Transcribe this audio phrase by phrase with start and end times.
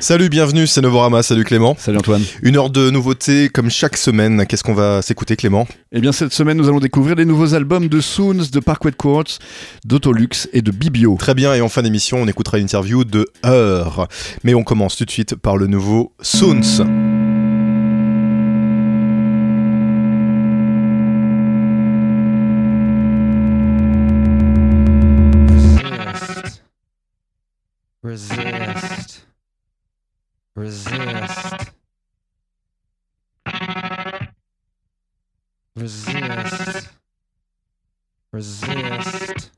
[0.00, 1.76] Salut, bienvenue, c'est Novorama, salut Clément.
[1.78, 2.22] Salut Antoine.
[2.42, 4.46] Une heure de nouveautés comme chaque semaine.
[4.46, 5.68] Qu'est-ce qu'on va s'écouter Clément?
[5.92, 9.38] Eh bien cette semaine nous allons découvrir les nouveaux albums de Soons, de Parkway Courts,
[9.84, 11.16] d'Autolux et de Bibio.
[11.18, 14.08] Très bien, et en fin d'émission on écoutera l'interview de Heur.
[14.42, 16.86] Mais on commence tout de suite par le nouveau Soons.
[28.02, 28.59] Resist.
[30.56, 31.70] Resist.
[35.76, 36.88] Resist.
[38.32, 39.50] Resist.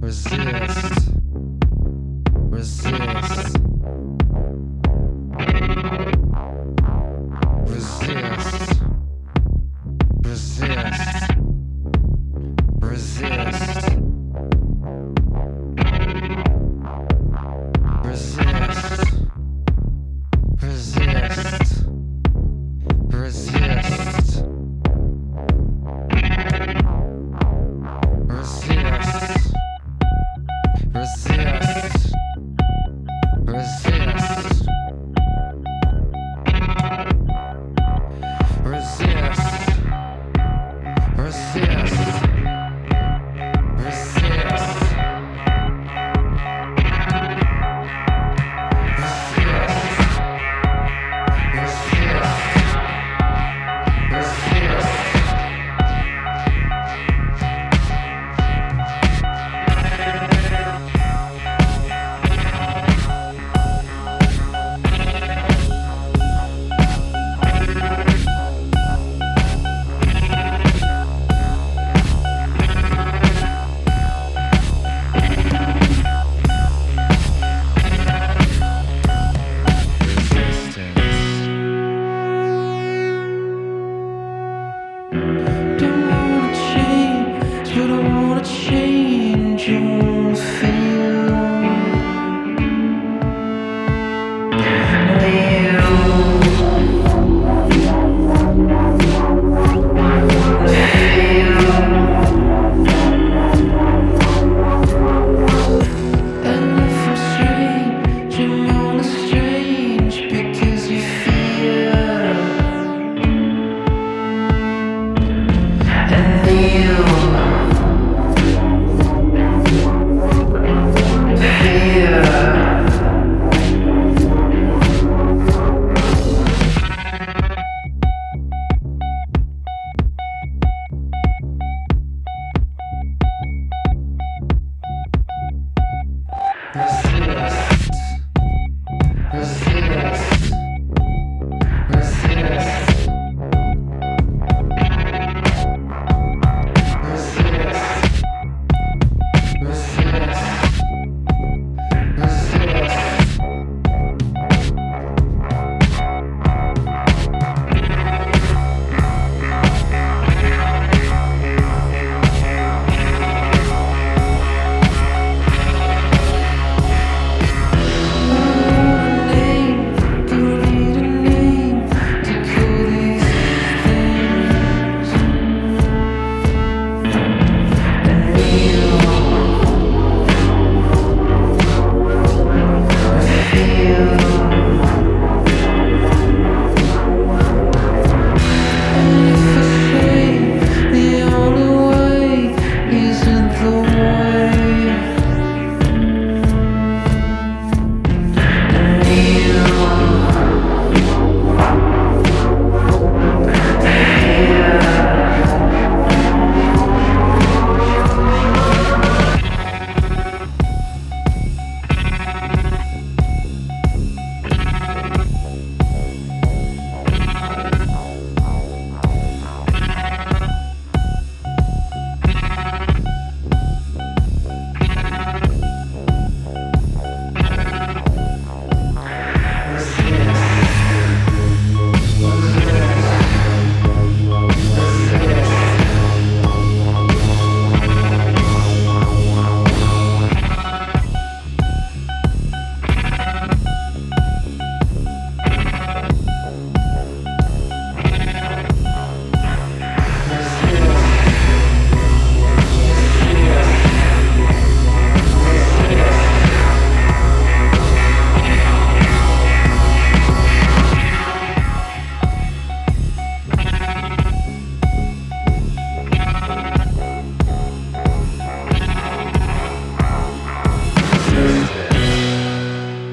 [0.00, 1.08] Resist.
[2.50, 4.21] Resist.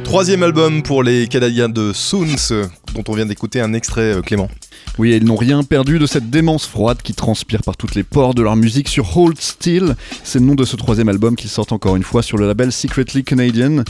[0.10, 2.66] Troisième album pour les Canadiens de Soons,
[2.96, 4.50] dont on vient d'écouter un extrait, euh, Clément.
[4.98, 8.34] Oui, ils n'ont rien perdu de cette démence froide qui transpire par toutes les pores
[8.34, 9.96] de leur musique sur Hold Still.
[10.26, 12.72] C'est le nom de ce troisième album qu'ils sortent encore une fois sur le label
[12.74, 13.84] Secretly Canadian.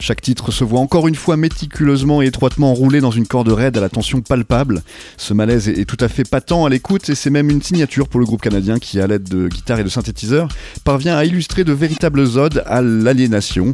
[0.00, 3.76] Chaque titre se voit encore une fois méticuleusement et étroitement enroulé dans une corde raide
[3.76, 4.82] à la tension palpable.
[5.16, 8.06] Ce malaise est, est tout à fait patent à l'écoute et c'est même une signature
[8.06, 10.48] pour le groupe canadien qui, à l'aide de guitares et de synthétiseurs,
[10.84, 13.72] parvient à illustrer de véritables odes à l'aliénation.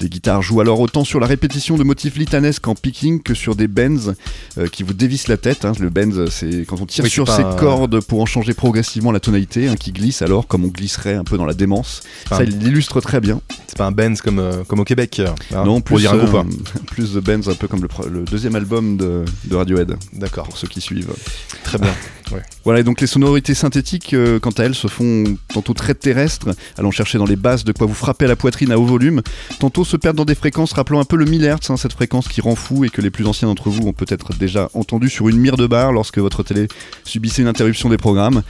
[0.00, 3.56] Les guitares jouent alors autant sur la répétition de motifs litanesques en picking que sur
[3.56, 4.14] des bends
[4.58, 5.64] euh, qui vous dévissent la tête.
[5.64, 5.72] hein.
[5.80, 9.12] Le bend, c'est quand on tire Oui, sur pas un- cordes pour en changer progressivement
[9.12, 12.02] la tonalité, hein, qui glisse alors comme on glisserait un peu dans la démence.
[12.28, 13.40] Ça, il l'illustre très bien.
[13.66, 15.20] C'est pas un Benz comme, euh, comme au Québec.
[15.24, 15.34] hein,
[15.64, 16.34] non, pour plus, dire un groupe.
[16.46, 20.56] euh, plus de Benz, un peu comme le, deuxième album de, de Radiohead, D'accord, pour
[20.58, 21.12] ceux qui suivent.
[21.64, 21.92] très bien.
[22.64, 26.48] Voilà, et donc les sonorités synthétiques, euh, quant à elles, se font tantôt très terrestres,
[26.76, 29.22] allant chercher dans les basses de quoi vous frapper à la poitrine à haut volume,
[29.60, 32.28] tantôt se perdent dans des fréquences rappelant un peu le 1000 Hz, hein, cette fréquence
[32.28, 35.28] qui rend fou et que les plus anciens d'entre vous ont peut-être déjà entendu sur
[35.30, 36.68] une mire de bar lorsque votre télé
[37.04, 38.42] subissait une interruption des programmes.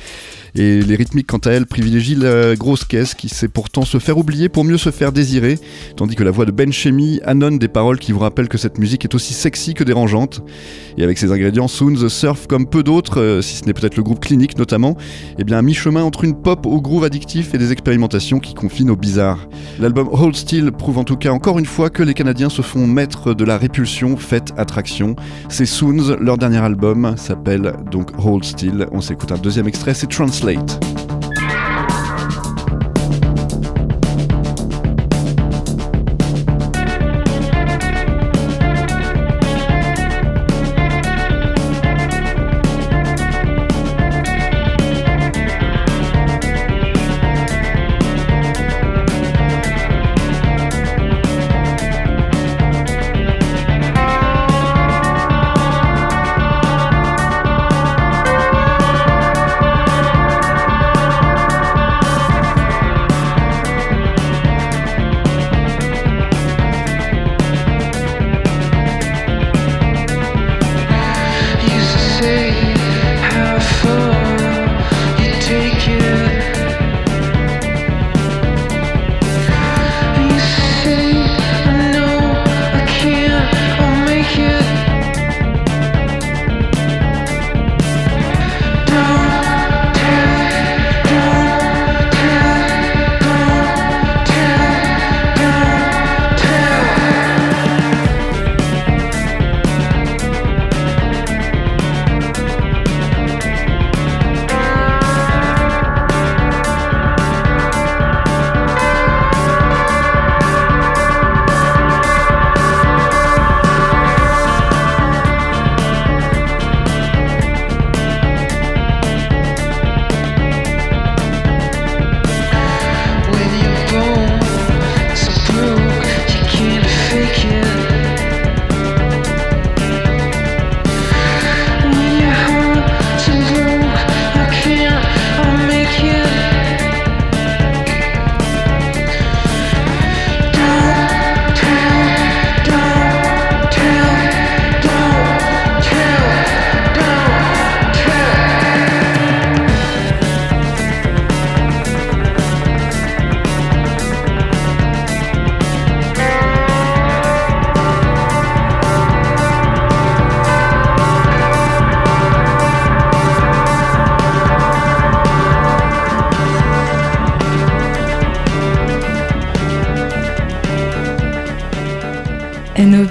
[0.58, 4.18] Et les rythmiques, quant à elles, privilégient la grosse caisse qui sait pourtant se faire
[4.18, 5.56] oublier pour mieux se faire désirer,
[5.94, 8.76] tandis que la voix de Ben Chemi annonce des paroles qui vous rappellent que cette
[8.76, 10.42] musique est aussi sexy que dérangeante.
[10.96, 14.02] Et avec ses ingrédients, Soons surf comme peu d'autres, euh, si ce n'est peut-être le
[14.02, 14.96] groupe clinique notamment,
[15.38, 18.90] et bien à mi-chemin entre une pop au groove addictif et des expérimentations qui confinent
[18.90, 19.48] au bizarre.
[19.78, 22.88] L'album Hold Still prouve en tout cas encore une fois que les Canadiens se font
[22.88, 25.14] maîtres de la répulsion faite attraction.
[25.48, 28.88] C'est Soons, leur dernier album s'appelle donc Hold Still.
[28.90, 30.47] On s'écoute un deuxième extrait, c'est Translate.
[30.48, 30.97] Late.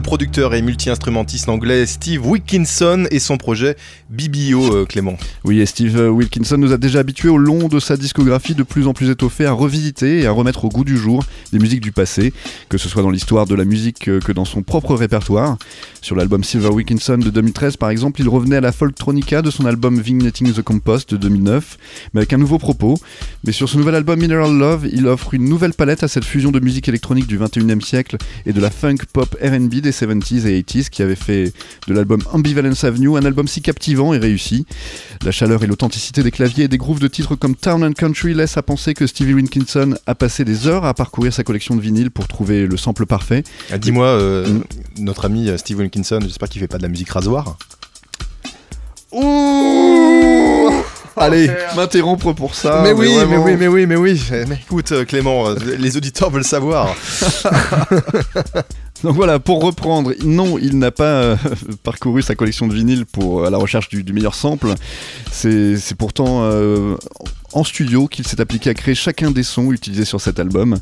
[0.00, 3.76] Producteur et multi-instrumentiste anglais Steve Wilkinson et son projet
[4.10, 5.16] BBO, euh, Clément.
[5.44, 8.86] Oui, et Steve Wilkinson nous a déjà habitués au long de sa discographie de plus
[8.86, 11.92] en plus étoffée à revisiter et à remettre au goût du jour des musiques du
[11.92, 12.32] passé,
[12.68, 15.56] que ce soit dans l'histoire de la musique euh, que dans son propre répertoire.
[16.00, 19.66] Sur l'album Silver Wilkinson de 2013, par exemple, il revenait à la folktronica de son
[19.66, 21.78] album Vigneting the Compost de 2009,
[22.14, 22.98] mais avec un nouveau propos.
[23.44, 26.50] Mais sur ce nouvel album Mineral Love, il offre une nouvelle palette à cette fusion
[26.50, 28.16] de musique électronique du 21e siècle
[28.46, 31.52] et de la funk pop RB des 70s et 80s qui avait fait
[31.88, 34.66] de l'album Ambivalence Avenue un album si captivant et réussi.
[35.24, 38.34] La chaleur et l'authenticité des claviers et des grooves de titres comme Town and Country
[38.34, 41.80] laissent à penser que Stevie Wilkinson a passé des heures à parcourir sa collection de
[41.80, 43.42] vinyles pour trouver le sample parfait.
[43.72, 44.62] Ah, Dis-moi, euh, Mm.
[45.00, 47.56] notre ami euh, Steve Wilkinson, j'espère qu'il fait pas de la musique rasoir.
[49.12, 50.70] Ouh
[51.16, 52.80] Allez, m'interrompre pour ça.
[52.82, 56.44] mais, oui, mais oui, mais oui, mais oui, mais écoute euh, Clément, les auditeurs veulent
[56.44, 56.94] savoir.
[59.02, 61.36] Donc voilà, pour reprendre, non, il n'a pas euh,
[61.82, 64.74] parcouru sa collection de vinyles pour à la recherche du, meilleur sample.
[65.32, 66.96] C'est pourtant euh,
[67.52, 70.76] en studio qu'il s'est appliqué à créer chacun des sons utilisés sur cet album.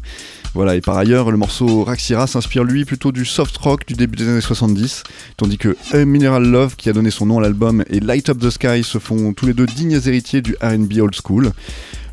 [0.55, 4.17] Voilà, et par ailleurs, le morceau Raxira s'inspire lui plutôt du soft rock du début
[4.17, 5.05] des années 70,
[5.37, 8.51] tandis que Mineral Love, qui a donné son nom à l'album, et Light Up the
[8.51, 11.53] Sky se font tous les deux dignes héritiers du RB old school.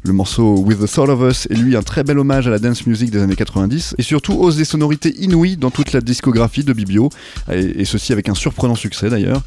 [0.05, 2.59] Le morceau With the Thought of Us est lui un très bel hommage à la
[2.59, 6.63] dance music des années 90 et surtout ose des sonorités inouïes dans toute la discographie
[6.63, 7.09] de Bibio,
[7.51, 9.41] et, ceci avec un surprenant succès d'ailleurs.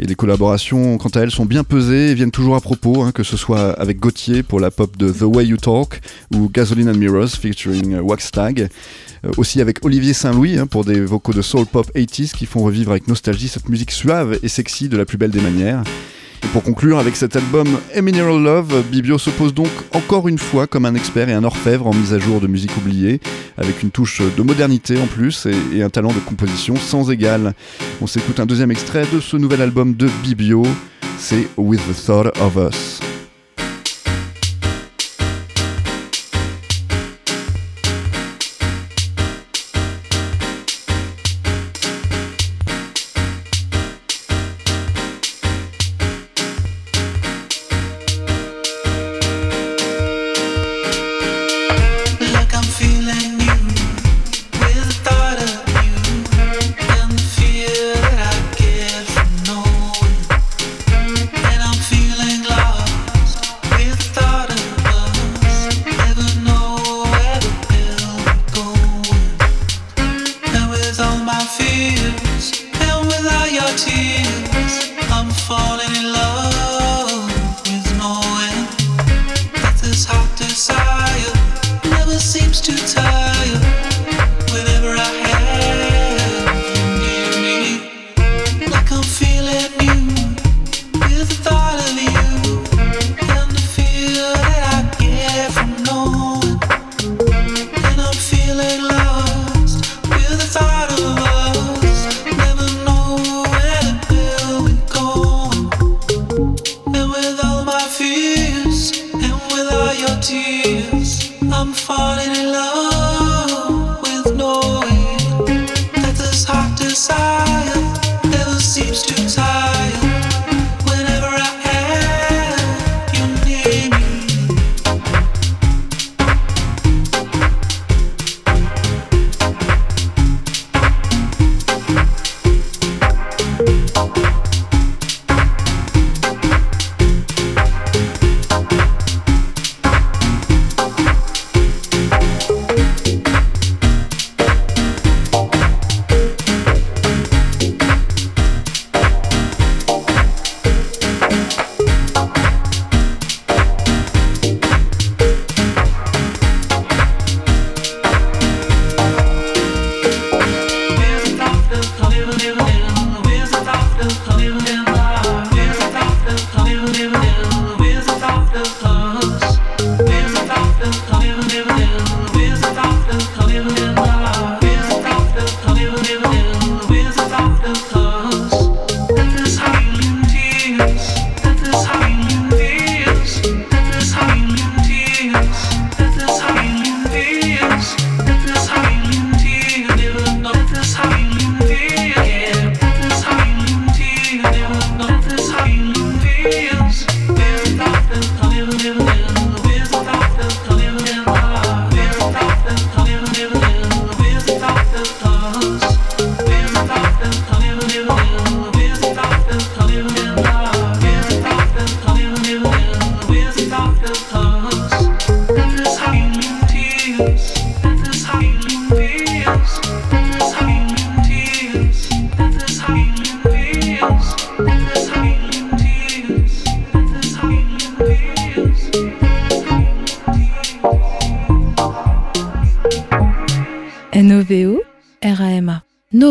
[0.00, 3.12] Et les collaborations, quant à elles, sont bien pesées et viennent toujours à propos, hein,
[3.12, 6.00] que ce soit avec Gauthier pour la pop de The Way You Talk
[6.34, 8.70] ou Gasoline and Mirrors featuring euh, Waxtag.
[9.24, 12.64] Euh, aussi avec Olivier Saint-Louis hein, pour des vocaux de soul pop 80s qui font
[12.64, 15.84] revivre avec nostalgie cette musique suave et sexy de la plus belle des manières.
[16.52, 20.66] Pour conclure avec cet album A Mineral Love, Bibio se pose donc encore une fois
[20.66, 23.20] comme un expert et un orfèvre en mise à jour de musique oubliée,
[23.56, 27.54] avec une touche de modernité en plus et, et un talent de composition sans égal.
[28.02, 30.64] On s'écoute un deuxième extrait de ce nouvel album de Bibio,
[31.18, 33.11] c'est With the Thought of Us.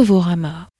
[0.01, 0.70] N-O-V-O-R-A-M-A.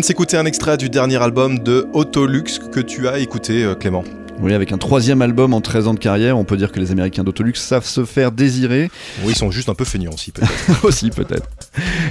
[0.00, 3.74] Vient de s'écouter un extrait du dernier album de Autolux que tu as écouté, euh,
[3.74, 4.02] Clément.
[4.40, 6.90] Oui, avec un troisième album en 13 ans de carrière, on peut dire que les
[6.90, 8.90] Américains d'Autolux savent se faire désirer.
[9.24, 10.84] Oui, ils sont juste un peu feignants aussi, peut-être.
[10.84, 11.46] aussi peut-être.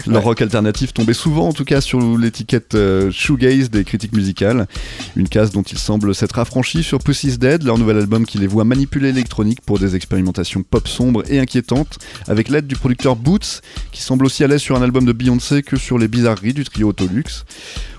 [0.09, 4.67] Leur rock alternatif tombait souvent en tout cas sur l'étiquette euh, shoegaze des critiques musicales,
[5.15, 8.47] une case dont ils semblent s'être affranchis sur Pussy's Dead, leur nouvel album qui les
[8.47, 13.61] voit manipuler l'électronique pour des expérimentations pop sombres et inquiétantes, avec l'aide du producteur Boots,
[13.91, 16.63] qui semble aussi à l'aise sur un album de Beyoncé que sur les bizarreries du
[16.63, 17.45] trio Autolux.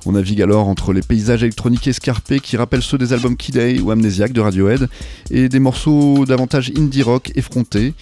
[0.04, 3.80] On navigue alors entre les paysages électroniques escarpés qui rappellent ceux des albums Kid A
[3.80, 4.88] ou Amnesiac de Radiohead
[5.30, 7.94] et des morceaux davantage indie rock effrontés.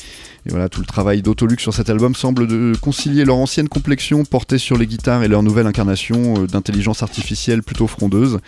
[0.48, 4.24] Et voilà, tout le travail d'Autolux sur cet album semble de concilier leur ancienne complexion
[4.24, 8.38] portée sur les guitares et leur nouvelle incarnation euh, d'intelligence artificielle plutôt frondeuse.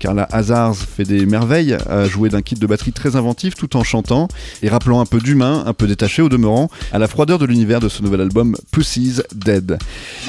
[0.00, 3.76] Car la Hazards fait des merveilles à jouer d'un kit de batterie très inventif tout
[3.76, 4.26] en chantant
[4.64, 7.78] et rappelant un peu d'humain, un peu détaché au demeurant, à la froideur de l'univers
[7.78, 9.78] de ce nouvel album Pussy's Dead.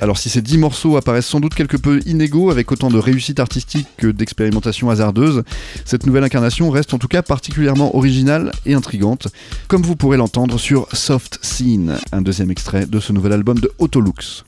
[0.01, 3.39] Alors si ces 10 morceaux apparaissent sans doute quelque peu inégaux avec autant de réussite
[3.39, 5.41] artistique que d'expérimentation hasardeuse,
[5.85, 9.27] cette nouvelle incarnation reste en tout cas particulièrement originale et intrigante,
[9.67, 13.71] comme vous pourrez l'entendre sur Soft Scene, un deuxième extrait de ce nouvel album de
[13.79, 14.43] Autolux.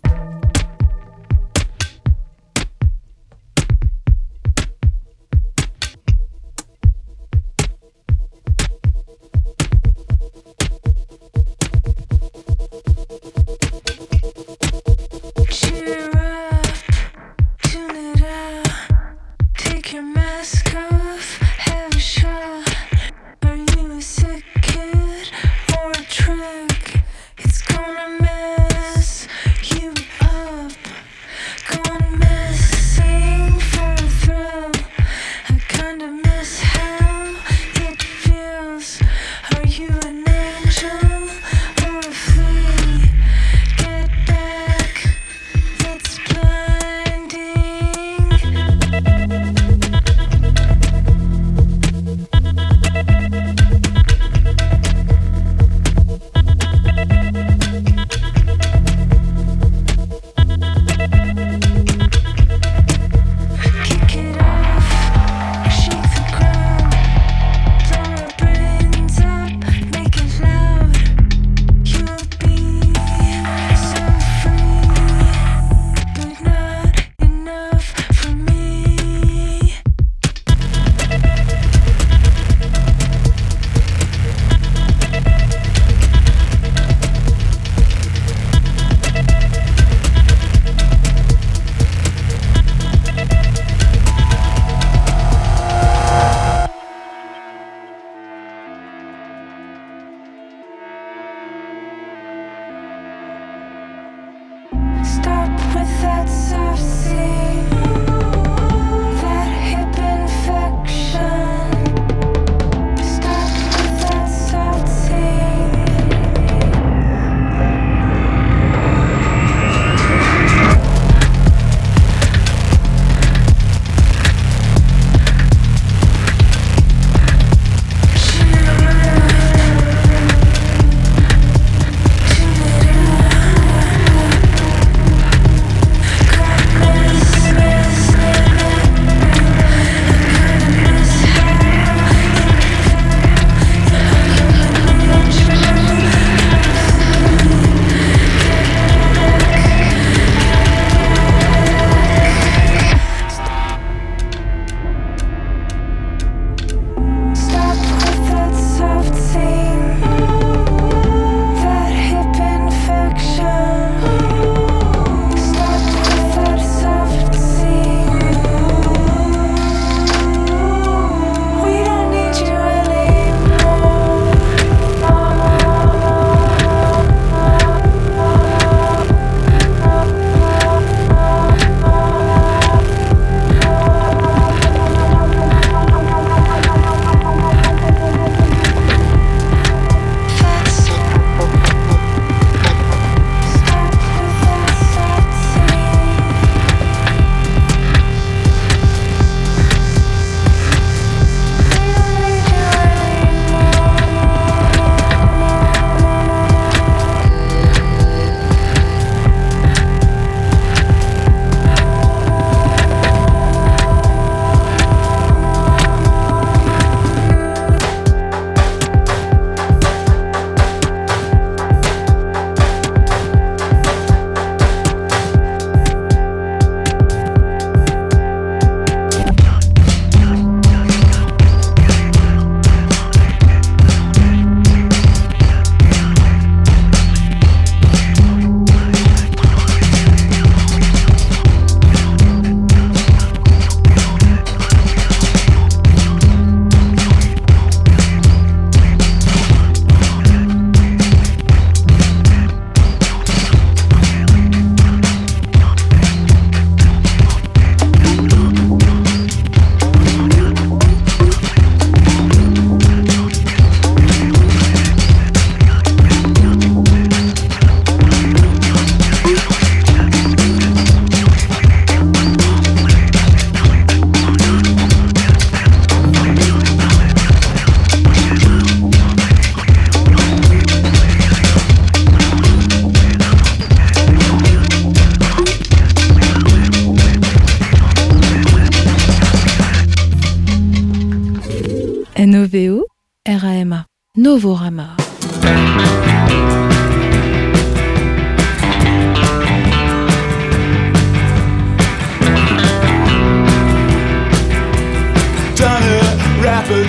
[294.28, 294.88] Novorama.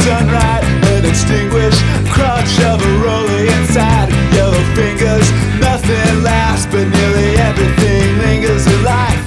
[0.04, 1.80] done right, an extinguished
[2.70, 2.92] of a
[3.54, 4.08] inside.
[4.34, 9.24] Yellow fingers, nothing lasts, but nearly everything lingers in life.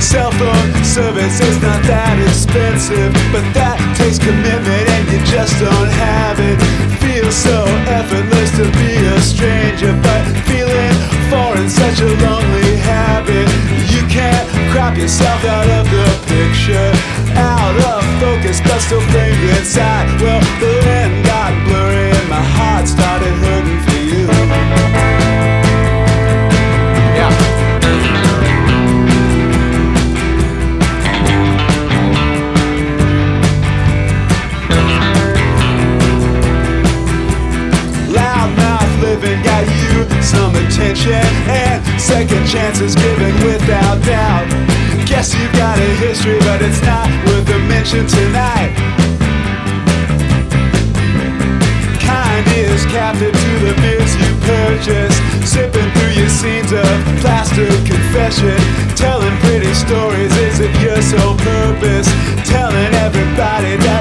[0.00, 3.44] Cell phone service is not that expensive, but
[4.16, 6.58] takes commitment and you just don't have it.
[7.00, 10.94] Feels so effortless to be a stranger, but feeling
[11.30, 13.48] foreign, such a lonely habit.
[13.90, 16.90] You can't crop yourself out of the picture,
[17.36, 20.06] out of focus, but still framed inside.
[20.20, 23.15] Well, the land got blurry and my heart started
[40.96, 44.48] attention and second chances given without doubt.
[45.06, 48.72] Guess you've got a history, but it's not worth a mention tonight.
[52.00, 58.56] Kind is captive to the beers you purchase, sipping through your scenes of plaster confession,
[58.96, 62.08] telling pretty stories isn't your sole purpose,
[62.48, 63.95] telling everybody that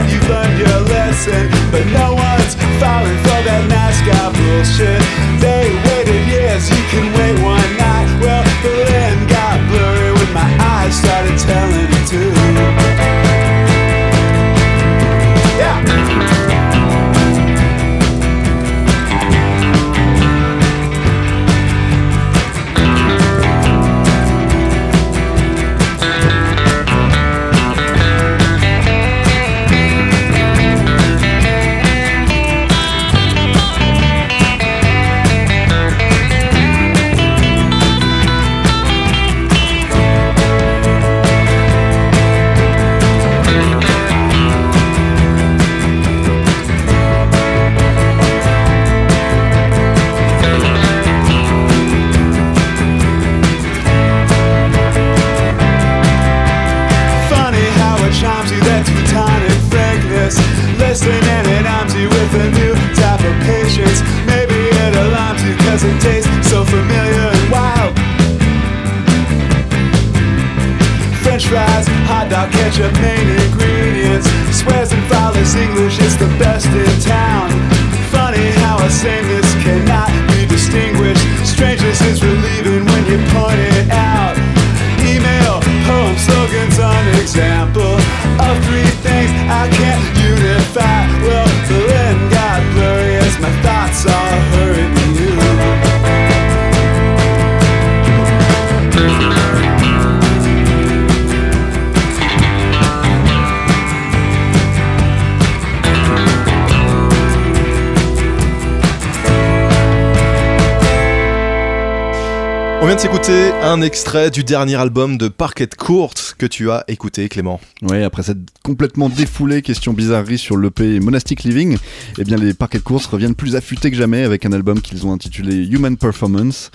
[112.85, 116.83] On vient de s'écouter un extrait du dernier album de Parquet Court que tu as
[116.87, 117.59] écouté, Clément.
[117.81, 121.79] Ouais, après cette complètement défoulée question bizarrerie sur l'EP Monastic Living,
[122.19, 125.07] eh bien les parquets de course reviennent plus affûtés que jamais avec un album qu'ils
[125.07, 126.69] ont intitulé Human Performance.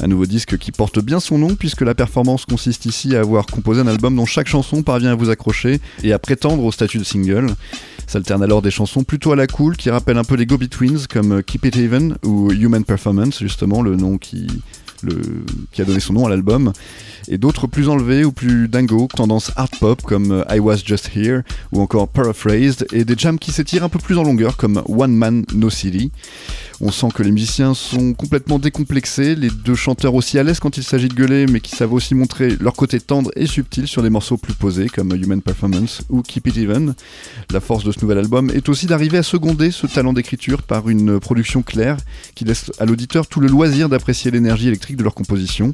[0.00, 3.46] Un nouveau disque qui porte bien son nom puisque la performance consiste ici à avoir
[3.46, 6.98] composé un album dont chaque chanson parvient à vous accrocher et à prétendre au statut
[6.98, 7.48] de single.
[8.06, 11.42] S'alternent alors des chansons plutôt à la cool qui rappellent un peu les Go-Betweens comme
[11.42, 14.46] Keep It Even ou Human Performance, justement le nom qui,
[15.72, 16.72] qui a donné son nom à l'album,
[17.28, 21.10] et d'autres plus enlevés ou plus dingos, tendance art pop comme euh, I Was Just
[21.14, 24.82] Here ou encore Paraphrased, et des jams qui s'étirent un peu plus en longueur comme
[24.86, 26.10] One Man No City.
[26.80, 30.76] On sent que les musiciens sont complètement décomplexés, les deux chanteurs aussi à l'aise quand
[30.76, 34.02] il s'agit de gueuler, mais qui savent aussi montrer leur côté tendre et subtil sur
[34.02, 36.94] des morceaux plus posés comme Human Performance ou Keep It Even.
[37.50, 40.88] La force de ce nouvel album est aussi d'arriver à seconder ce talent d'écriture par
[40.88, 41.96] une production claire
[42.36, 45.72] qui laisse à l'auditeur tout le loisir d'apprécier l'énergie électrique de leur composition.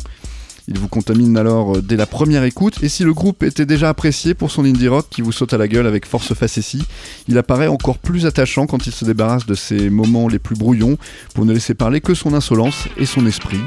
[0.67, 3.91] Il vous contamine alors euh, dès la première écoute, et si le groupe était déjà
[3.91, 6.83] apprécié pour son indie rock qui vous saute à la gueule avec force facétie,
[7.29, 10.97] il apparaît encore plus attachant quand il se débarrasse de ses moments les plus brouillons
[11.35, 13.61] pour ne laisser parler que son insolence et son esprit.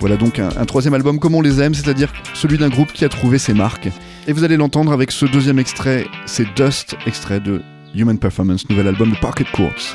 [0.00, 3.04] Voilà donc un, un troisième album comme on les aime, c'est-à-dire celui d'un groupe qui
[3.04, 3.88] a trouvé ses marques.
[4.26, 7.62] Et vous allez l'entendre avec ce deuxième extrait, c'est Dust, extrait de
[7.94, 9.94] Human Performance, nouvel album de Parquet Courts.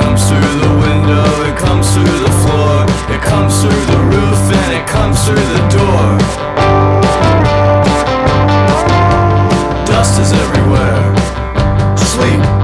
[0.00, 2.84] Comes through the window, it comes through the floor,
[3.14, 6.06] it comes through the roof, and it comes through the door.
[9.86, 11.16] Dust is everywhere.
[11.96, 12.59] Sleep.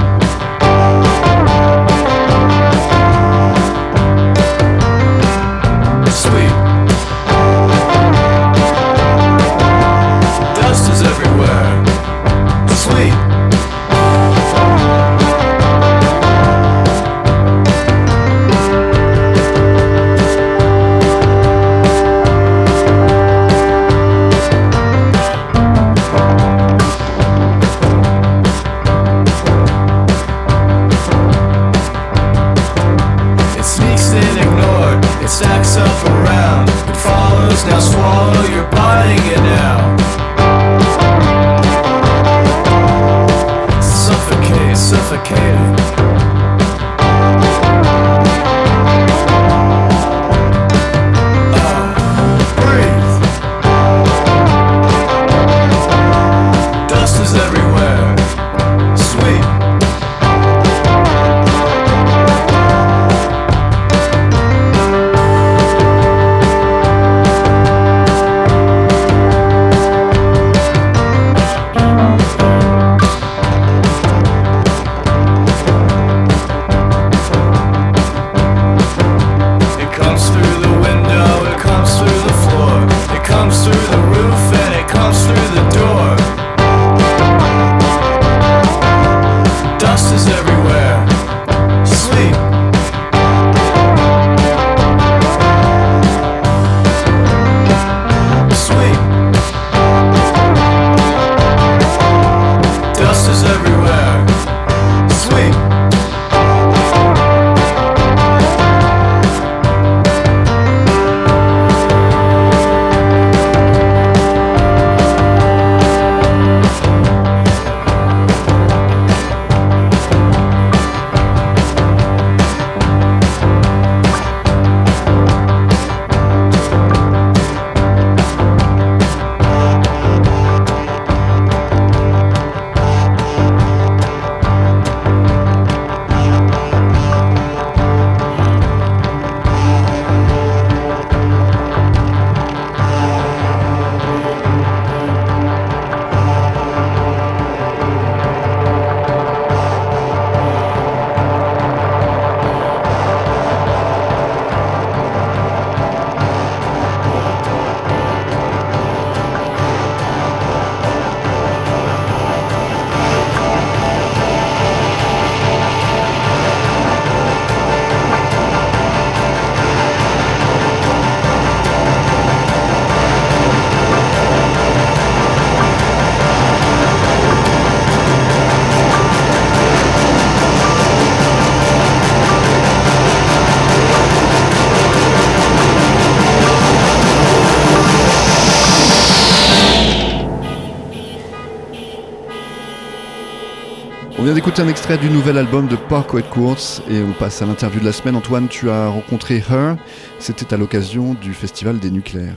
[194.27, 197.79] Vient d'écouter un extrait du nouvel album de Parkway Courts et on passe à l'interview
[197.79, 198.15] de la semaine.
[198.17, 199.77] Antoine, tu as rencontré Her.
[200.19, 202.35] C'était à l'occasion du Festival des Nucléaires.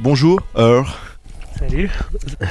[0.00, 0.82] Bonjour, Her.
[1.56, 1.88] Salut.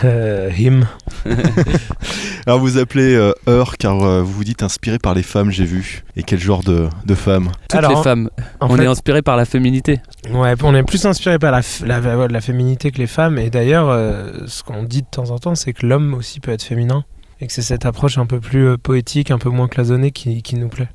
[0.05, 0.85] Euh, him.
[2.47, 5.65] Alors vous appelez euh, Her car euh, vous vous dites inspiré par les femmes, j'ai
[5.65, 6.03] vu.
[6.15, 7.51] Et quel genre de, de femmes?
[7.67, 8.29] Toutes Alors, les femmes.
[8.61, 9.99] En on fait, est inspiré par la féminité.
[10.31, 13.37] ouais, on est plus inspiré par la, f- la, la- la féminité que les femmes.
[13.39, 16.51] Et d'ailleurs, euh, ce qu'on dit de temps en temps, c'est que l'homme aussi peut
[16.51, 17.03] être féminin.
[17.43, 20.41] Et que c'est cette approche un peu plus euh, poétique, un peu moins cloisonnée qui,
[20.41, 20.87] qui nous plaît.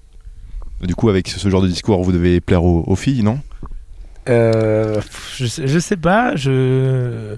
[0.80, 3.38] Du coup, avec ce genre de discours, vous devez plaire aux, aux filles, non?
[4.30, 4.98] Euh,
[5.36, 7.36] je, sais, je sais pas, je...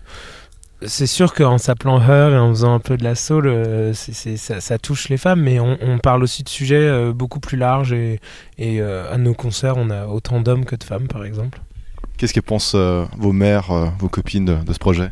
[0.87, 4.13] C'est sûr qu'en s'appelant Her et en faisant un peu de la soul, euh, c'est-
[4.13, 7.41] c'est- ça, ça touche les femmes, mais on, on parle aussi de sujets euh, beaucoup
[7.41, 8.21] plus larges et,
[8.59, 11.61] et, euh, à nos concerts, on a autant d'hommes que de femmes, par exemple.
[12.17, 15.11] Qu'est-ce que pensent euh, vos mères, euh, vos copines de, de ce projet?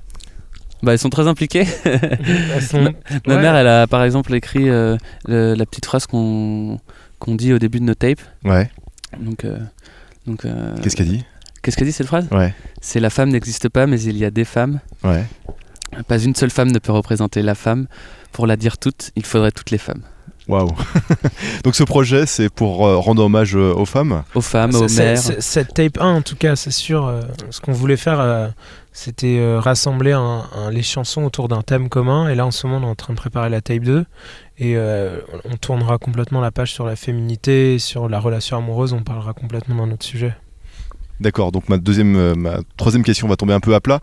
[0.82, 1.66] Bah, ils sont très impliqués.
[1.84, 2.82] Elles sont-
[3.26, 3.40] Ma Ouais.
[3.40, 6.78] mère, elle a par exemple écrit euh, le- la petite phrase qu'on
[7.18, 8.20] qu'on dit au début de nos tapes.
[8.44, 8.70] Ouais.
[9.20, 9.58] Donc, euh,
[10.26, 11.24] donc euh, Qu'est-ce qu'elle dit?
[11.62, 12.28] qu'est-ce qu'elle dit cette phrase?
[12.30, 12.54] Ouais.
[12.80, 14.78] C'est la femme n'existe pas, mais il y a des femmes.
[15.02, 15.24] Ouais.
[16.06, 17.86] Pas une seule femme ne peut représenter la femme.
[18.30, 20.02] Pour la dire toute, il faudrait toutes les femmes.
[20.46, 20.70] Waouh.
[21.64, 24.22] Donc ce projet, c'est pour euh, rendre hommage euh, aux femmes?
[24.34, 25.18] Aux femmes, aux mères.
[25.18, 27.06] c'est- Cette tape 1, en tout cas, c'est sûr.
[27.06, 28.48] euh, ce qu'on voulait faire, euh,
[29.00, 32.28] c'était euh, rassembler un- un- les chansons autour d'un thème commun.
[32.28, 34.04] Et là, en ce moment, on est en train de préparer la tape 2.
[34.58, 38.92] Et euh, on tournera complètement la page sur la féminité, sur la relation amoureuse.
[38.92, 40.34] On parlera complètement d'un autre sujet.
[41.20, 44.00] D'accord, donc ma deuxième, euh, ma troisième question va tomber un peu à plat.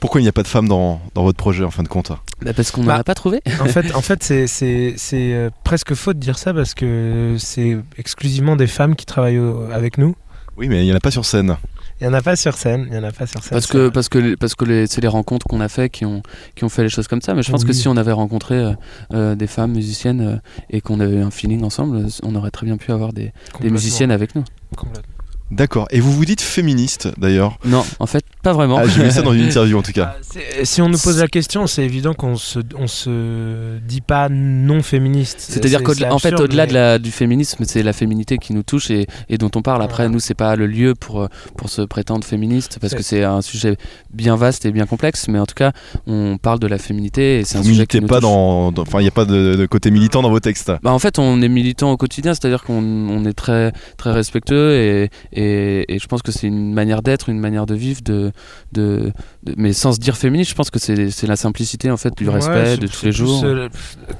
[0.00, 2.12] Pourquoi il n'y a pas de femmes dans, dans votre projet en fin de compte?
[2.42, 3.40] Bah, parce qu'on Bah, n'en a pas trouvé.
[3.60, 7.78] En fait, en fait c'est- c'est c'est, presque faux de dire ça parce que c'est
[7.96, 10.14] exclusivement des femmes qui travaillent au- avec nous.
[10.58, 11.56] Oui, mais il n'y en a pas sur scène.
[12.00, 12.86] Il n'y en a pas sur scène.
[12.90, 13.50] Il y en a pas sur scène.
[13.50, 16.22] Parce que, parce que, parce que les- c'est les rencontres qu'on a fait qui ont,
[16.54, 17.34] qui ont fait les choses comme ça.
[17.34, 18.72] Mais je pense que si on avait rencontré euh,
[19.12, 20.36] euh, des femmes musiciennes euh,
[20.70, 23.70] et qu'on avait eu un feeling ensemble, on aurait très bien pu avoir des, des
[23.70, 24.44] musiciennes avec nous.
[24.76, 25.14] Complètement.
[25.50, 25.88] D'accord.
[25.90, 28.78] Et vous vous dites féministe d'ailleurs Non, en fait, pas vraiment.
[28.78, 30.14] ah, J'ai vu ça dans une interview en tout cas.
[30.16, 34.02] Ah, c'est- Si on nous pose la question, c'est évident qu'on se, on se dit
[34.02, 35.36] pas non féministe.
[35.40, 38.62] C'est-à-dire C'est- qu'en fait, au-delà mais- de la, du féminisme, c'est la féminité qui nous
[38.62, 39.82] touche et, et dont on parle.
[39.82, 40.10] Après, Voilà.
[40.10, 43.40] nous, c'est pas le lieu pour, euh, pour se prétendre féministe parce que c'est un
[43.40, 43.76] sujet
[44.12, 45.28] bien vaste et bien complexe.
[45.28, 45.72] Mais en tout cas,
[46.06, 48.22] on parle de la féminité et c'est un Vous sujet qui nous pas touche.
[48.22, 48.70] dans.
[48.72, 50.72] dans- Enfin, il n'y a pas de, de côté militant dans vos textes.
[50.82, 54.74] Bah, en fait, on est militant au quotidien, c'est-à-dire qu'on on est très, très respectueux
[54.74, 58.32] et, et, et je pense que c'est une manière d'être, une manière de vivre, de,
[58.72, 59.12] de,
[59.44, 62.24] de- mais sans se dire féministe, je pense que c'est la simplicité en fait du
[62.28, 63.40] respect de tous les jours.
[63.44, 63.68] euh,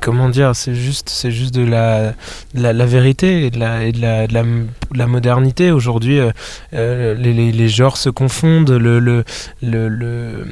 [0.00, 2.14] comment dire C'est juste, c'est juste de la,
[2.54, 5.70] la, la vérité et de la, et de la, de la, de la modernité.
[5.72, 6.30] Aujourd'hui, euh,
[6.74, 8.70] euh, les, les, les genres se confondent.
[8.70, 9.24] Le, le,
[9.62, 10.46] le, le-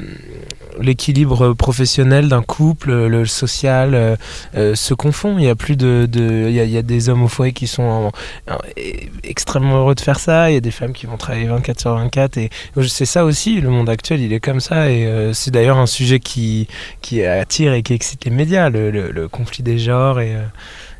[0.79, 4.17] l'équilibre professionnel d'un couple, le social
[4.55, 5.37] euh, se confond.
[5.39, 7.53] Il y a plus de, il, y a, il y a des hommes au foyer
[7.53, 8.07] qui sont en-
[8.53, 8.57] en-
[9.23, 10.51] extrêmement heureux de faire ça.
[10.57, 12.49] Y des femmes qui vont travailler 24 sur 24 et
[12.87, 13.61] c'est ça aussi.
[13.61, 16.67] Le monde actuel, il est comme ça et euh, c'est d'ailleurs un sujet qui
[17.23, 20.43] attire et qui excite les médias, le, conflit des genres et, euh,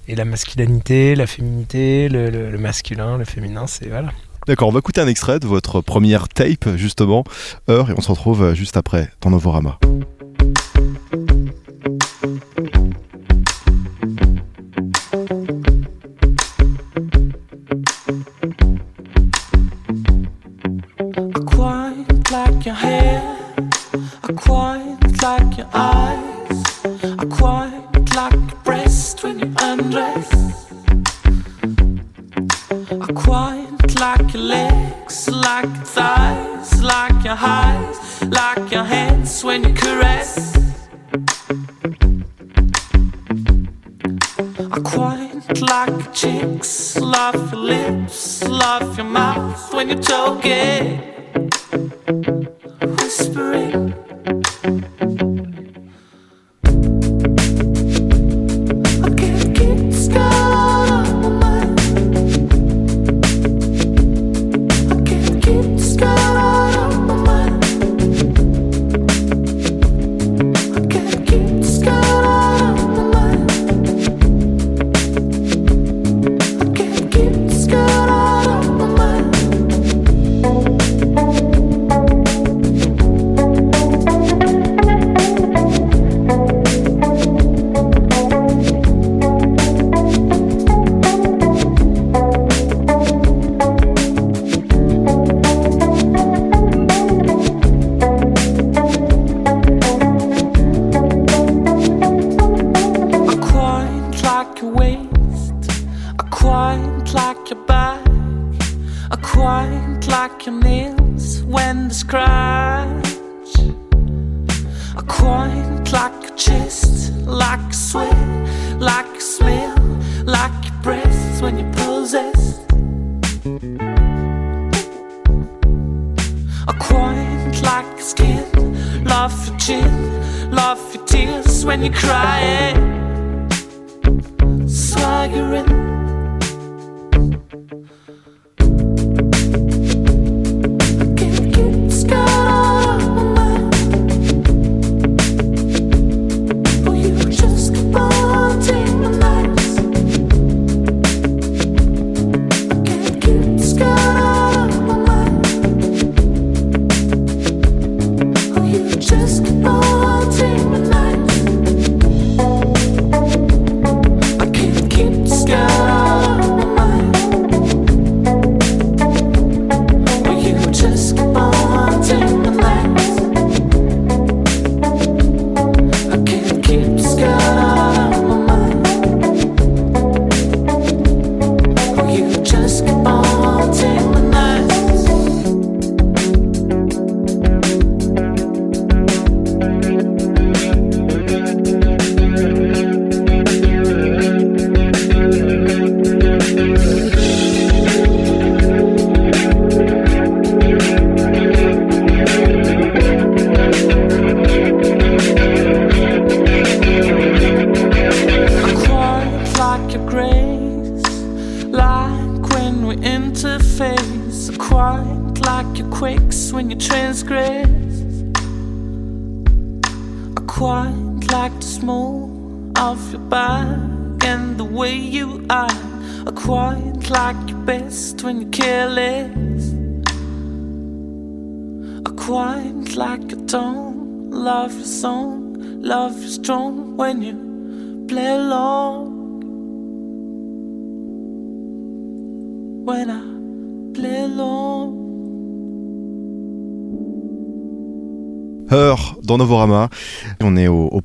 [0.07, 4.09] et la masculinité, la féminité, le, le- masculin, le féminin, c'est voilà.
[4.47, 7.25] D'accord, on va écouter un extrait de votre première tape, justement,
[7.69, 9.77] Heure, et on se retrouve juste après dans Novorama.
[25.21, 26.63] Like your eyes.
[27.03, 30.29] I quite like your breast when you undress.
[32.91, 39.63] I quite like your legs, like your thighs, like your highs, like your hands when
[39.63, 40.55] you caress.
[44.71, 51.21] I quite like your cheeks, love your lips, love your mouth when you're talking,
[52.81, 54.06] whispering
[54.67, 55.16] thank you.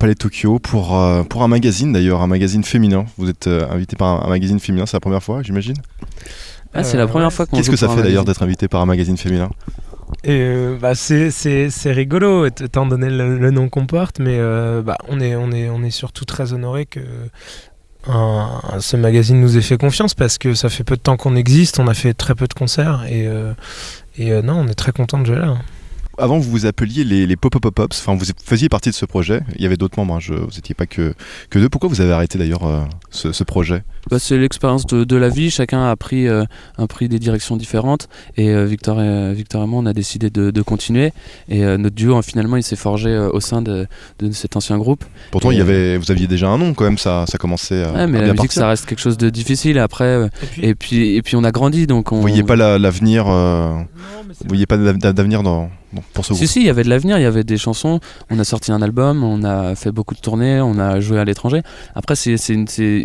[0.03, 3.05] Palais de Tokyo pour, euh, pour un magazine d'ailleurs, un magazine féminin.
[3.19, 5.77] Vous êtes euh, invité par un, un magazine féminin, c'est la première fois, j'imagine
[6.75, 8.87] Ah, c'est la première fois qu'on Qu'est-ce que ça fait d'ailleurs d'être invité par un
[8.87, 9.49] magazine féminin
[10.25, 14.39] Et euh, bah, c'est, c'est, c'est rigolo, étant donné le, le nom qu'on porte, mais
[14.41, 16.99] euh, bah, on, est, on, est, on est surtout très honoré que
[18.09, 21.37] un- ce magazine nous ait fait confiance parce que ça fait peu de temps qu'on
[21.37, 23.53] existe, on a fait très peu de concerts et, euh,
[24.19, 25.59] et euh, non, on est très content de jouer là.
[26.19, 29.41] Avant, vous vous appeliez les, les Pop-Up Pop-Ups, enfin, vous faisiez partie de ce projet.
[29.57, 31.15] Il y avait d'autres membres, hein, je, vous n'étiez pas que,
[31.51, 31.69] que deux.
[31.69, 33.83] Pourquoi vous avez arrêté d'ailleurs euh, ce, ce projet?
[34.11, 35.51] Bah, c'est l'expérience de, de la vie.
[35.51, 36.45] Chacun a pris, euh,
[36.77, 38.09] a pris des directions différentes.
[38.37, 41.13] Et euh, Victor, et, Victor et moi, on a décidé de, de continuer.
[41.49, 43.87] Et euh, notre duo, hein, finalement, il s'est forgé euh, au sein de,
[44.19, 45.05] de cet ancien groupe.
[45.31, 47.83] Pourtant, Et, il y avait, vous aviez déjà un nom quand même, ça, ça commençait
[47.85, 48.61] à, Ouais, mais à la bien musique, partir.
[48.63, 49.79] ça reste quelque chose de difficile.
[49.79, 52.17] Après, Et puis, et puis, et puis, on a grandi, donc on.
[52.17, 53.85] Vous voyez pas la- l'avenir euh, Non,
[54.29, 56.67] mais c'est Vous voyez pas d'av- d'avenir dans, dans- pour ce Si, groupe si, il
[56.67, 58.01] y avait de l'avenir, il y avait des chansons.
[58.31, 61.25] On a sorti un album, on a fait beaucoup de tournées, on a joué à
[61.25, 61.63] l'étranger.
[61.95, 62.37] Après, c'est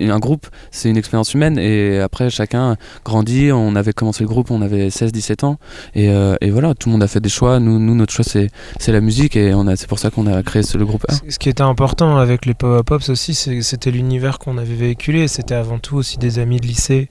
[0.09, 1.57] un groupe, c'est une expérience humaine.
[1.57, 2.75] Et après, chacun
[3.05, 3.51] grandit.
[3.51, 5.57] On avait commencé le groupe, on avait 16-17 ans.
[5.95, 7.59] Et, euh, et voilà, tout le monde a fait des choix.
[7.59, 9.35] Nous, nous notre choix, c'est la musique.
[9.35, 11.13] Et c'est pour ça qu'on a créé ce- le groupe A.
[11.13, 15.27] Ce- qui était important avec les Power Pops aussi, c'était l'univers qu'on avait véhiculé.
[15.27, 17.09] C'était avant tout aussi des amis de lycée.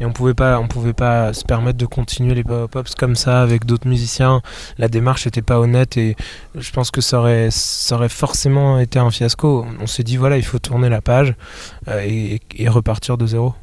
[0.00, 3.16] Et on pouvait pas, on pouvait pas se permettre de continuer les Power Pops comme
[3.16, 4.42] ça avec d'autres musiciens.
[4.78, 6.16] La démarche était pas honnête et
[6.54, 9.66] je pense que ça aurait, ça aurait forcément été un fiasco.
[9.80, 11.34] On s'est dit voilà, il faut tourner la page
[11.88, 13.54] euh, et, repartir de zéro.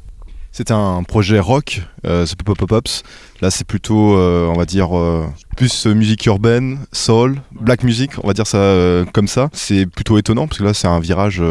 [0.50, 3.02] C'était un projet rock, euh, ce Pop-Up Pop-Ups.
[3.40, 5.26] Là, c'est plutôt, euh, on va dire, euh,
[5.56, 9.48] plus musique urbaine, soul, black music, on va dire ça comme ça.
[9.52, 11.42] C'est plutôt étonnant parce que là, c'est un virage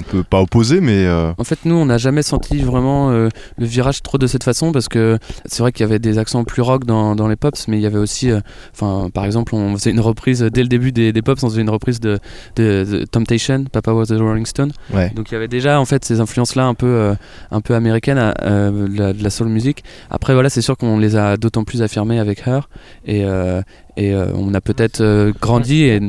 [0.00, 3.10] euh, un peu pas opposé, mais euh, En fait, nous, on n'a jamais senti vraiment
[3.10, 3.28] euh,
[3.58, 6.44] le virage trop de cette façon parce que c'est vrai qu'il y avait des accents
[6.44, 8.40] plus rock dans, dans les pops, mais il y avait aussi, euh,
[9.12, 11.70] par exemple, on faisait une reprise dès le début des, des pops, on faisait une
[11.70, 12.18] reprise de,
[12.56, 14.72] de, de Temptation, Papa Was a Rolling Stone.
[14.94, 15.10] ouais.
[15.14, 17.14] Donc il y avait déjà en fait ces influences-là un peu,
[17.50, 19.84] un peu américaines de, la, de la soul music.
[20.10, 22.68] Après, voilà, c'est sûr qu'on les a d'autant plus affirmés avec Her
[23.06, 23.24] et,
[23.96, 26.00] et on a peut-être grandi et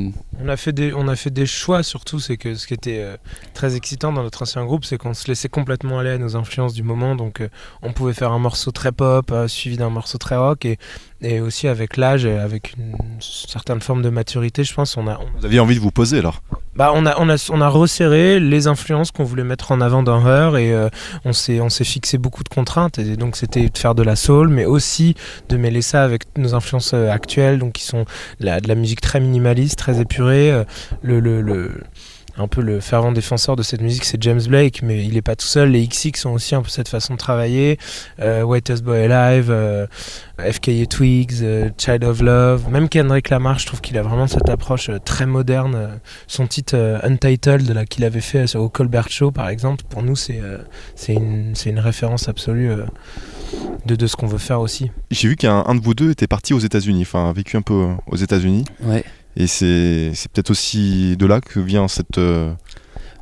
[0.44, 3.00] On a fait des, on a fait des choix surtout, c'est que ce qui était
[3.00, 3.18] euh,
[3.54, 6.74] très excitant dans notre ancien groupe, c'est qu'on se laissait complètement aller à nos influences
[6.74, 7.16] du moment.
[7.16, 7.50] Donc euh,
[7.84, 10.80] on pouvait faire un morceau très pop, euh, suivi d'un morceau très rock, et,
[11.22, 15.17] et aussi avec l'âge, et avec une certaine forme de maturité, je pense, on a,
[15.19, 16.41] on- Vous aviez envie de vous poser alors
[16.76, 20.03] Bah, on a, on a, on a resserré les influences qu'on voulait mettre en avant
[20.03, 20.89] dans Her et euh,
[21.26, 22.97] on s'est, on s'est fixé beaucoup de contraintes.
[22.97, 25.15] Et donc, c'était de faire de la soul, mais aussi
[25.49, 28.05] de mêler ça avec nos influences euh, actuelles, donc qui sont
[28.39, 30.51] la- de la musique très minimaliste, très épurée.
[30.51, 30.63] euh,
[31.03, 31.84] le, le, le-
[32.38, 35.36] un peu le fervent défenseur de cette musique, c'est James Blake, mais il est pas
[35.36, 35.71] tout seul.
[35.71, 37.77] Les XX ont aussi un peu cette façon de travailler.
[38.19, 39.88] Euh, Whitest Boy Alive, euh,
[40.39, 44.49] FKA Twigs, euh, Child of Love, même Kendrick Lamar, je trouve qu'il a vraiment cette
[44.49, 45.99] approche euh, très moderne.
[46.27, 50.15] son titre euh, Untitled qu'il avait fait euh, au Colbert Show, par exemple, pour nous,
[50.15, 50.57] c'est euh,
[50.95, 52.86] c'est une, référence absolue euh,
[53.86, 54.91] de, de ce qu'on veut faire aussi.
[55.09, 57.61] J'ai vu qu'un un de vous deux était parti aux États-Unis, enfin a vécu un
[57.61, 58.65] peu aux États-Unis.
[58.84, 59.03] Ouais.
[59.36, 62.19] Et c'est peut-être aussi de là que vient cette.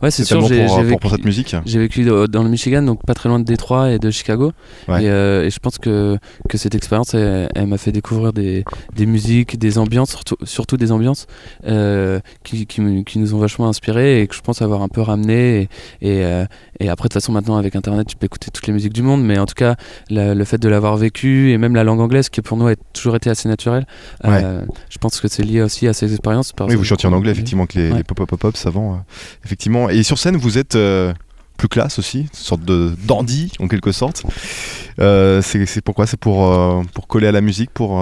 [0.01, 0.65] Ouais, c'est sûr, j'ai
[0.97, 1.55] pour, cette musique.
[1.65, 4.53] j'ai vécu dans le Michigan, donc pas très loin de Détroit et de Chicago.
[4.87, 5.03] Ouais.
[5.03, 8.63] Et, euh, et je pense que, que cette expérience, elle, elle m'a fait découvrir des,
[8.95, 11.27] des musiques, des ambiances, surtout, surtout des ambiances
[11.67, 12.79] euh, qui, qui,
[13.19, 15.67] nous ont vachement inspirés et que je pense avoir un peu ramené.
[16.01, 16.45] Et, et, euh,
[16.79, 19.01] et après, de toute façon, maintenant, avec Internet, tu peux écouter toutes les musiques du
[19.01, 19.23] monde.
[19.23, 19.75] Mais en tout cas,
[20.09, 22.75] la- le fait de l'avoir vécu et même la langue anglaise, qui pour nous a
[22.93, 23.85] toujours été assez naturelle,
[24.23, 26.53] je pense que c'est lié aussi à ces expériences.
[26.61, 27.97] Oui, vous chantiez en anglais, effectivement, que les, Ouais.
[27.97, 28.93] les pop-up-pop avant.
[28.93, 28.97] euh,
[29.91, 31.13] Et sur scène, vous êtes euh,
[31.57, 34.23] plus classe aussi, une sorte de dandy, en quelque sorte.
[34.99, 36.07] Euh, c'est c'est pourquoi?
[36.07, 38.01] C'est pour, euh, pour coller à la musique, pour.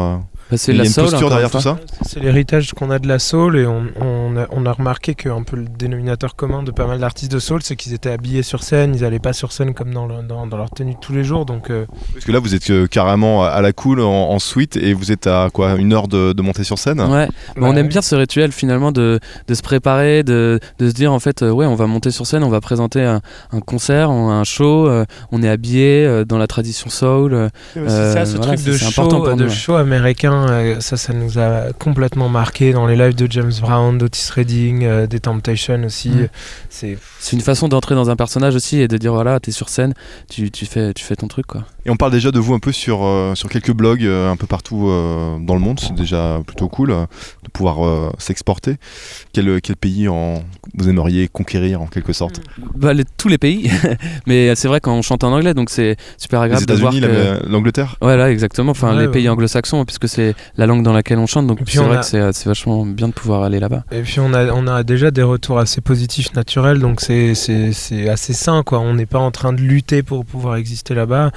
[0.50, 2.90] Bah, c'est il y la a une soul, posture derrière tout ça C'est l'héritage qu'on
[2.90, 5.66] a de la soul et on, on, a, on a remarqué que un peu le
[5.66, 9.04] dénominateur commun de pas mal d'artistes de soul, c'est qu'ils étaient habillés sur scène, ils
[9.04, 11.46] allaient pas sur scène comme dans, le- dans, dans leur tenue de tous les jours.
[11.46, 14.78] Donc euh, Parce que là, vous êtes euh, carrément à la cool en, en suite
[14.78, 17.28] et vous êtes à quoi Une heure de, de monter sur scène Ouais,
[17.58, 17.80] mais on Ouais.
[17.80, 21.42] aime bien ce rituel finalement de, de se préparer, de, de se dire en fait,
[21.44, 23.22] euh, ouais, on va monter sur scène, on va présenter un,
[23.52, 27.34] un concert, un show, euh, on est habillé euh, dans la tradition soul.
[27.34, 29.50] euh, c'est ça, ce voilà, truc de show, de nous, ouais.
[29.50, 33.98] show américain, euh, ça, ça nous a complètement marqué dans les lives de James Brown,
[33.98, 36.10] d'Otis Redding, euh, des Temptations aussi.
[36.10, 36.28] Mm.
[36.70, 39.70] C'est C'est une façon d'entrer dans un personnage aussi et de dire voilà, t'es sur
[39.70, 39.94] scène,
[40.30, 41.64] tu, tu, fais, tu fais ton truc quoi.
[41.86, 44.36] Et on parle déjà de vous un peu sur, euh, sur quelques blogs euh, un
[44.36, 45.80] peu partout euh, dans le monde.
[45.80, 47.06] C'est déjà plutôt cool euh,
[47.44, 48.76] de pouvoir euh, s'exporter.
[49.34, 50.44] Quel, quel pays en,
[50.76, 52.42] vous aimeriez conquérir en quelque sorte?
[52.76, 53.70] Bah, les- tous les pays,
[54.28, 56.94] mais c'est vrai quand on chante en anglais, donc c'est super Les agréable de voir
[56.94, 57.44] États-Unis, que.
[57.46, 57.96] la- l'Angleterre?
[58.02, 58.72] Voilà, exactement.
[58.72, 59.12] Enfin, Ouais, les ouais.
[59.12, 60.27] pays anglo-saxons, puisque c'est
[60.58, 61.48] la langue dans laquelle on chante.
[61.48, 63.84] Donc, c'est vrai a- que c'est c'est vachement bien de pouvoir aller là-bas.
[63.92, 67.72] Et puis on a, on a déjà des retours assez positifs naturels, donc c'est- c'est
[67.74, 68.80] c'est assez sain quoi.
[68.80, 71.32] On n'est pas en train de lutter pour pouvoir exister là-bas.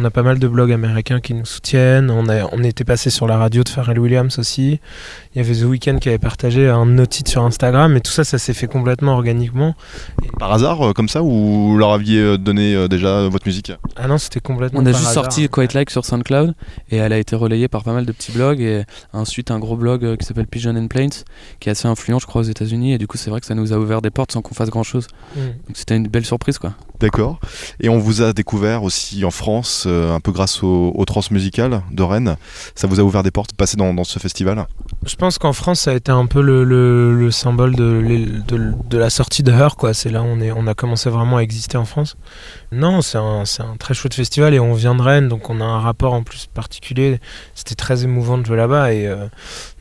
[0.00, 2.08] On a pas mal de blogs américains qui nous soutiennent.
[2.08, 4.78] On, a, on était passé sur la radio de Pharrell Williams aussi.
[5.34, 8.00] Il y avait The Weeknd qui avait partagé un de nos titres sur Instagram, et
[8.00, 9.74] tout ça, ça s'est fait complètement organiquement.
[10.38, 13.72] Par hasard, euh, comme ça, ou leur aviez euh, donné euh, déjà votre musique?
[13.96, 14.78] Ah non, c'était complètement.
[14.78, 15.24] On a par juste hasard.
[15.24, 16.54] sorti Quite Like sur SoundCloud
[16.90, 19.76] et elle a été relayée par pas mal de petits blogs et ensuite un gros
[19.76, 21.24] blog qui s'appelle Pigeon and Plains
[21.58, 22.92] qui est assez influent, je crois, aux États-Unis.
[22.92, 24.70] Et du coup, c'est vrai que ça nous a ouvert des portes sans qu'on fasse
[24.70, 25.08] grand chose.
[25.34, 25.40] Mm.
[25.40, 26.74] Donc, c'était une belle surprise quoi.
[27.00, 27.40] D'accord.
[27.80, 32.02] Et on vous a découvert aussi en France, un peu grâce au, au Transmusical de
[32.02, 32.36] Rennes.
[32.74, 34.66] Ça vous a ouvert des portes, passer dans, dans ce festival?
[35.06, 38.26] Je pense qu'en France, ça a été un peu le, le- le symbole de, l'é-
[38.26, 39.94] de- de la sortie de Her, quoi.
[39.94, 42.16] C'est là où on, est, on a commencé vraiment à exister en France.
[42.72, 45.60] Non, c'est un, c'est un très chouette festival et on vient de Rennes, donc on
[45.60, 47.20] a un rapport en plus particulier.
[47.54, 49.26] C'était très émouvant de jouer là-bas et euh,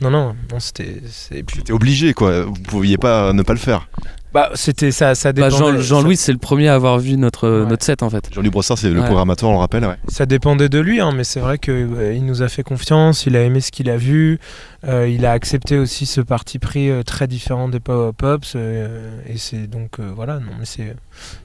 [0.01, 1.01] non, non, non, c'était.
[1.09, 2.43] c'est- C'était obligé, quoi.
[2.43, 3.87] Vous pouviez pas ne pas le faire.
[4.33, 5.77] Bah, c'était ça, ça Bah, dépendait.
[5.77, 7.65] Jean- Jean-Louis, c'est le premier à avoir vu notre, Ouais.
[7.69, 8.29] notre set en fait.
[8.33, 9.05] Jean-Louis Brossard, c'est le Ouais.
[9.05, 9.85] programmateur, on le rappelle.
[9.85, 9.95] Ouais.
[10.09, 13.41] Ça dépendait de lui, hein, mais c'est vrai qu'il nous a fait confiance, il a
[13.43, 14.39] aimé ce qu'il a vu,
[14.87, 19.37] euh, il a accepté aussi ce parti pris euh, très différent des pop-ups, euh, et
[19.37, 20.95] c'est donc euh, voilà, non, mais c'est,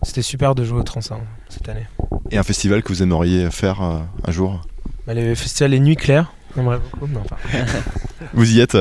[0.02, 1.18] c'était super de jouer au Trans hein,
[1.48, 1.86] cette année.
[2.30, 4.60] Et un festival que vous aimeriez faire euh, un jour?
[5.06, 7.08] Bah, les festivals Les Nuits Claires, j'aimerais beaucoup.
[8.34, 8.76] Vous y êtes.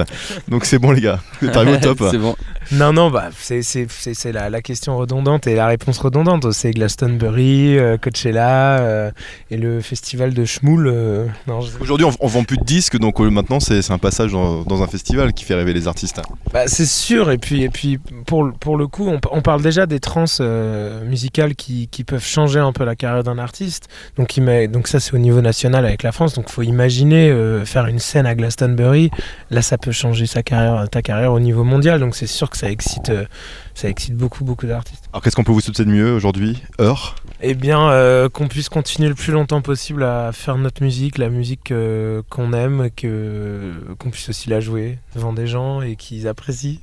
[0.47, 1.19] Donc c'est bon, les gars.
[1.41, 2.03] Vous êtes arrivés au top.
[2.11, 2.35] c'est bon.
[2.71, 6.51] non, non, bah, c'est, c'est, c'est, c'est la, la question redondante et la réponse redondante.
[6.51, 9.11] C'est Glastonbury, euh, Coachella euh,
[9.49, 10.87] et le festival de Schmoul.
[10.87, 13.93] euh, non, je- Aujourd'hui, on, on vend plus de disques, donc euh, maintenant, c'est c'est
[13.93, 16.21] un passage dans, dans un festival qui fait rêver les artistes.
[16.53, 17.97] Bah, c'est sûr, et puis, et puis
[18.27, 22.03] pour, le- pour le coup, on, on parle déjà des trans euh, musicales qui, qui
[22.03, 23.87] peuvent changer un peu la carrière d'un artiste.
[24.17, 26.33] Donc, il met- donc ça, c'est au niveau national avec la France.
[26.35, 27.29] Donc, faut imaginer
[27.61, 29.09] euh, faire une scène à Glastonbury.
[29.49, 31.99] Là, ça peut changer sa carrière, ta carrière au niveau mondial.
[31.99, 33.25] Donc, c'est sûr que ça excite, euh,
[33.73, 35.05] ça excite beaucoup, beaucoup d'artistes.
[35.13, 38.69] Alors qu'est-ce qu'on peut vous souhaiter de mieux aujourd'hui Heure Eh bien, euh, qu'on puisse
[38.69, 43.71] continuer le plus longtemps possible à faire notre musique, la musique euh, qu'on aime, que
[43.99, 46.79] qu'on puisse aussi la jouer devant des gens et qu'ils apprécient.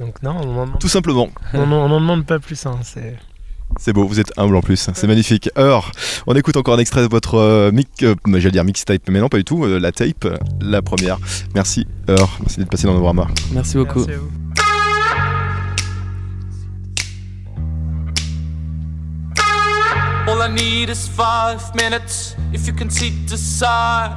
[0.00, 1.28] Donc non, on demande Tout simplement.
[1.54, 2.66] on n'en- on n'en demande pas plus.
[2.66, 3.16] Hein, c'est...
[3.78, 5.50] C'est beau, vous êtes humble en plus, c'est magnifique.
[5.58, 5.92] Heure,
[6.26, 9.28] on écoute encore un extrait de votre euh, mic, euh, j'allais dire mixtape, mais non
[9.28, 10.28] pas du tout, euh, la tape,
[10.60, 11.18] la première.
[11.54, 13.26] Merci Heure, merci d'être passé dans Novorama.
[13.52, 14.00] Merci beaucoup.
[14.00, 14.30] Merci à vous.
[20.28, 24.14] All I need is five minutes if you can see the side.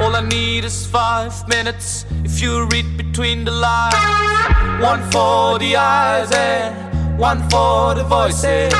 [0.00, 3.94] All I need is five minutes if you read between the lines.
[4.80, 8.72] One for the eyes and one for the voices.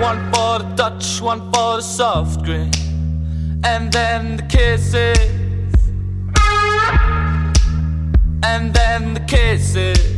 [0.00, 2.70] One for the touch, one for the soft grin.
[3.64, 5.18] And then the kisses.
[8.42, 10.17] And then the kisses.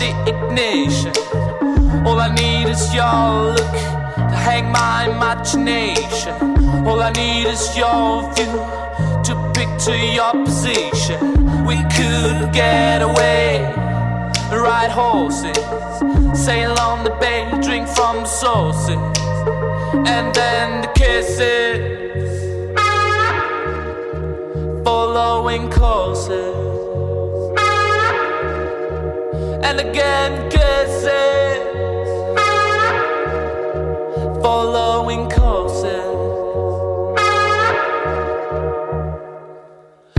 [0.00, 1.12] The ignition.
[2.06, 3.74] All I need is your look
[4.32, 6.34] to hang my imagination.
[6.86, 8.56] All I need is your view
[9.28, 11.20] to picture your position.
[11.66, 13.60] We could get away,
[14.50, 15.60] ride horses,
[16.46, 19.02] sail on the bay, drink from sources,
[20.14, 22.30] and then the kisses,
[24.82, 26.69] following courses,
[29.62, 31.10] and again kisses
[34.42, 36.16] following courses.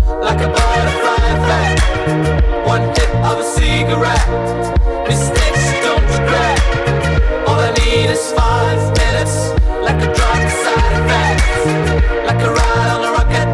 [0.08, 1.82] Like a butterfly effect,
[2.68, 4.28] one hit of a cigarette.
[5.08, 6.60] Mistakes don't regret.
[7.48, 9.36] All I need is five minutes,
[9.82, 11.42] like a drug side effect,
[12.28, 13.48] like a ride on a rocket.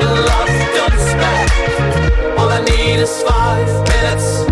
[0.00, 2.38] The love don't expect.
[2.38, 4.51] All I need is five minutes.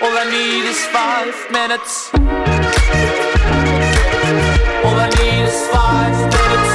[0.00, 2.10] All I need is five minutes.
[4.84, 6.72] All I need is five minutes.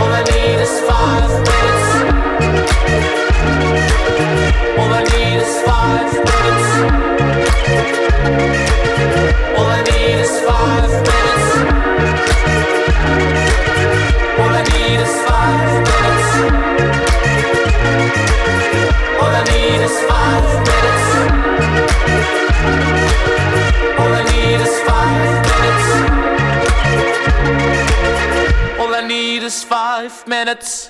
[0.00, 1.86] All I need is five minutes.
[4.78, 6.66] All I need is five minutes.
[9.58, 11.48] All I need is five minutes.
[14.40, 16.01] All I need is five minutes.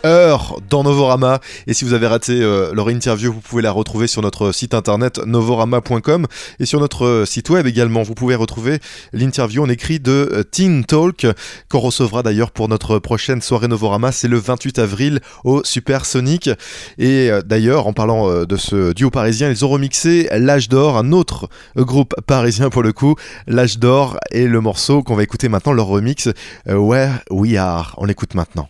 [0.05, 1.41] Heure dans Novorama.
[1.66, 4.75] Et si vous avez raté euh, leur interview, vous pouvez la retrouver sur notre site
[4.75, 6.27] internet novorama.com
[6.61, 8.03] et sur notre euh, site web également.
[8.03, 8.79] Vous pouvez retrouver
[9.12, 11.27] l'interview en écrit de euh, Teen Talk
[11.68, 14.12] qu'on recevra d'ailleurs pour notre prochaine soirée Novorama.
[14.12, 16.51] C'est le 28 avril au Super Sonic.
[16.99, 21.49] Et d'ailleurs, en parlant de ce duo parisien, ils ont remixé L'âge d'or, un autre
[21.77, 23.14] groupe parisien pour le coup.
[23.47, 26.29] L'âge d'or et le morceau qu'on va écouter maintenant, leur remix
[26.66, 27.95] Where We Are.
[27.99, 28.68] On l'écoute maintenant.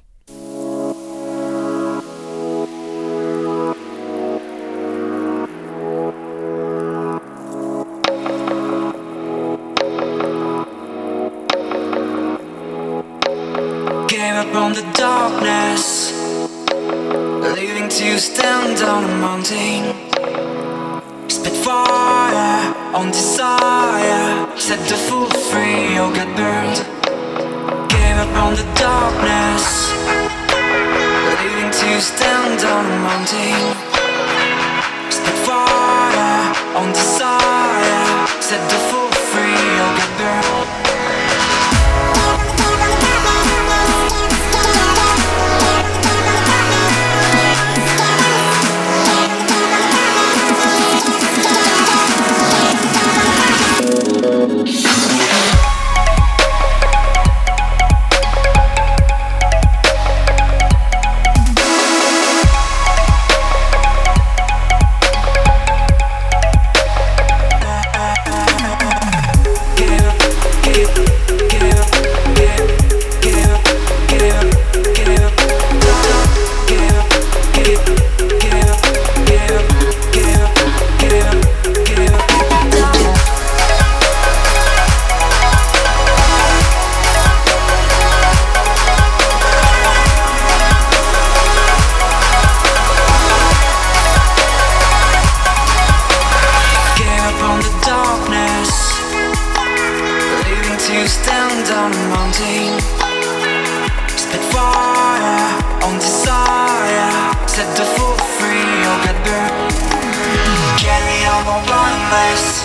[110.78, 112.62] Carry on the blindness.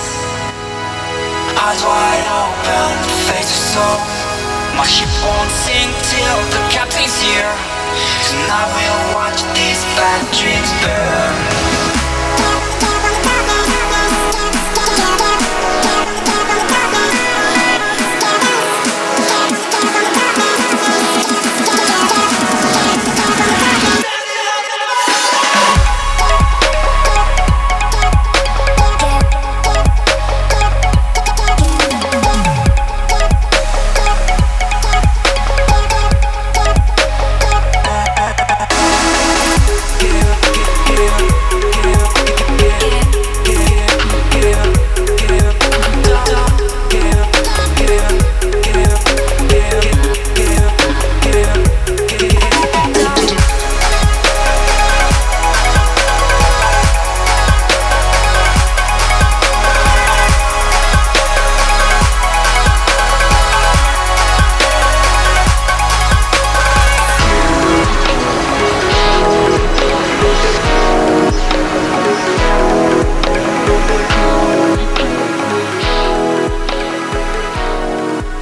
[1.57, 2.93] Eyes wide open,
[3.25, 3.97] face to soul.
[4.77, 7.53] My ship won't sink till the captain's here.
[8.29, 11.76] Tonight we'll watch these bad dreams burn.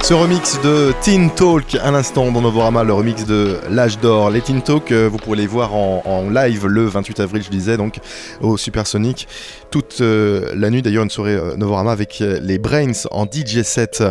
[0.06, 4.30] Ce remix de Teen Talk à l'instant dans Novorama, le remix de L'âge d'or.
[4.30, 7.76] Les Teen Talk, euh, vous pourrez les voir en, live le 28 avril, je disais,
[7.76, 7.96] donc
[8.40, 9.26] au Supersonic.
[9.72, 13.62] Toute euh, la nuit, d'ailleurs, une soirée euh, Novorama avec euh, les Brains en DJ
[13.62, 14.04] set.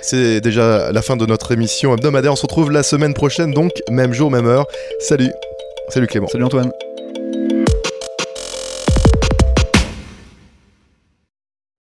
[0.00, 2.32] C'est déjà la fin de notre émission hebdomadaire.
[2.32, 4.64] On se retrouve la semaine prochaine, donc même jour, même heure.
[5.00, 5.32] Salut.
[5.90, 6.28] Salut Clément.
[6.28, 6.72] Salut Antoine.